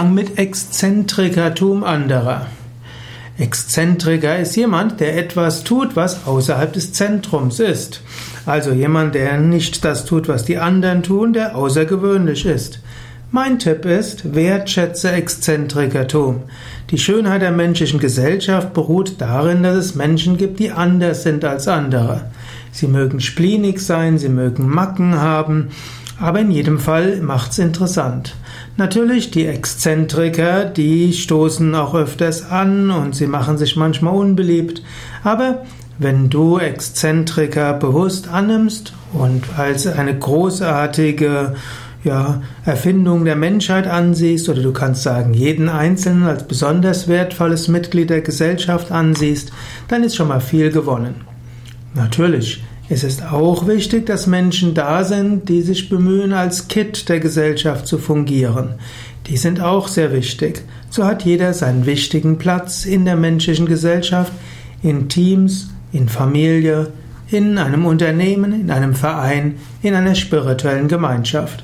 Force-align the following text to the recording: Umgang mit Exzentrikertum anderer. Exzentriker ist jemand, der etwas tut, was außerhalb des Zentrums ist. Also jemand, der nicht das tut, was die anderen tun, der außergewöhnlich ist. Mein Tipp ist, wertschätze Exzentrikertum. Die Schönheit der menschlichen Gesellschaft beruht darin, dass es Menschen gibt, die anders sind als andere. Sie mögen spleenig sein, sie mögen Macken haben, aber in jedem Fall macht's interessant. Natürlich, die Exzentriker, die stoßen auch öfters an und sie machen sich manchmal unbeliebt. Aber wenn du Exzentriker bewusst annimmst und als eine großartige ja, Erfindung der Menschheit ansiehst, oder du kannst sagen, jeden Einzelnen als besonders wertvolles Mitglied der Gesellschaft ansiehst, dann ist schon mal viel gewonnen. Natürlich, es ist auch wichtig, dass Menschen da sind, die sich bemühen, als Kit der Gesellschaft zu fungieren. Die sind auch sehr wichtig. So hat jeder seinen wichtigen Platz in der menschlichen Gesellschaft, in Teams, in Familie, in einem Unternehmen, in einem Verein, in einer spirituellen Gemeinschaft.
Umgang 0.00 0.14
mit 0.14 0.38
Exzentrikertum 0.38 1.84
anderer. 1.84 2.46
Exzentriker 3.38 4.38
ist 4.38 4.56
jemand, 4.56 4.98
der 4.98 5.18
etwas 5.18 5.62
tut, 5.62 5.94
was 5.94 6.26
außerhalb 6.26 6.72
des 6.72 6.94
Zentrums 6.94 7.60
ist. 7.60 8.00
Also 8.46 8.72
jemand, 8.72 9.14
der 9.14 9.36
nicht 9.36 9.84
das 9.84 10.06
tut, 10.06 10.26
was 10.26 10.46
die 10.46 10.56
anderen 10.56 11.02
tun, 11.02 11.34
der 11.34 11.54
außergewöhnlich 11.54 12.46
ist. 12.46 12.80
Mein 13.30 13.58
Tipp 13.58 13.84
ist, 13.84 14.34
wertschätze 14.34 15.12
Exzentrikertum. 15.12 16.44
Die 16.90 16.98
Schönheit 16.98 17.42
der 17.42 17.52
menschlichen 17.52 18.00
Gesellschaft 18.00 18.72
beruht 18.72 19.16
darin, 19.18 19.62
dass 19.62 19.76
es 19.76 19.94
Menschen 19.94 20.38
gibt, 20.38 20.60
die 20.60 20.70
anders 20.70 21.24
sind 21.24 21.44
als 21.44 21.68
andere. 21.68 22.22
Sie 22.80 22.88
mögen 22.88 23.20
spleenig 23.20 23.78
sein, 23.80 24.16
sie 24.16 24.30
mögen 24.30 24.66
Macken 24.66 25.20
haben, 25.20 25.68
aber 26.18 26.40
in 26.40 26.50
jedem 26.50 26.78
Fall 26.78 27.20
macht's 27.20 27.58
interessant. 27.58 28.36
Natürlich, 28.78 29.30
die 29.30 29.44
Exzentriker, 29.44 30.64
die 30.64 31.12
stoßen 31.12 31.74
auch 31.74 31.94
öfters 31.94 32.50
an 32.50 32.90
und 32.90 33.14
sie 33.14 33.26
machen 33.26 33.58
sich 33.58 33.76
manchmal 33.76 34.14
unbeliebt. 34.14 34.82
Aber 35.22 35.66
wenn 35.98 36.30
du 36.30 36.56
Exzentriker 36.56 37.74
bewusst 37.74 38.28
annimmst 38.28 38.94
und 39.12 39.44
als 39.58 39.86
eine 39.86 40.18
großartige 40.18 41.56
ja, 42.02 42.40
Erfindung 42.64 43.26
der 43.26 43.36
Menschheit 43.36 43.88
ansiehst, 43.88 44.48
oder 44.48 44.62
du 44.62 44.72
kannst 44.72 45.02
sagen, 45.02 45.34
jeden 45.34 45.68
Einzelnen 45.68 46.22
als 46.22 46.44
besonders 46.44 47.08
wertvolles 47.08 47.68
Mitglied 47.68 48.08
der 48.08 48.22
Gesellschaft 48.22 48.90
ansiehst, 48.90 49.52
dann 49.88 50.02
ist 50.02 50.16
schon 50.16 50.28
mal 50.28 50.40
viel 50.40 50.70
gewonnen. 50.70 51.29
Natürlich, 51.94 52.62
es 52.88 53.04
ist 53.04 53.22
auch 53.22 53.66
wichtig, 53.66 54.06
dass 54.06 54.26
Menschen 54.26 54.74
da 54.74 55.04
sind, 55.04 55.48
die 55.48 55.62
sich 55.62 55.88
bemühen, 55.88 56.32
als 56.32 56.68
Kit 56.68 57.08
der 57.08 57.20
Gesellschaft 57.20 57.86
zu 57.86 57.98
fungieren. 57.98 58.74
Die 59.26 59.36
sind 59.36 59.60
auch 59.60 59.86
sehr 59.86 60.12
wichtig. 60.12 60.62
So 60.88 61.04
hat 61.04 61.24
jeder 61.24 61.54
seinen 61.54 61.86
wichtigen 61.86 62.38
Platz 62.38 62.84
in 62.84 63.04
der 63.04 63.16
menschlichen 63.16 63.66
Gesellschaft, 63.66 64.32
in 64.82 65.08
Teams, 65.08 65.70
in 65.92 66.08
Familie, 66.08 66.92
in 67.28 67.58
einem 67.58 67.86
Unternehmen, 67.86 68.60
in 68.60 68.70
einem 68.70 68.94
Verein, 68.94 69.56
in 69.82 69.94
einer 69.94 70.14
spirituellen 70.14 70.88
Gemeinschaft. 70.88 71.62